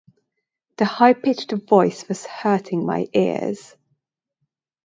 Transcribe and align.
The 0.77 0.85
high-pitched 0.85 1.51
voice 1.51 2.07
was 2.09 2.25
hurting 2.25 2.83
my 2.87 3.05
ears. 3.13 3.75